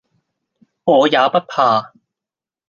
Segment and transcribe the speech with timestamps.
[0.83, 1.91] 我也不怕；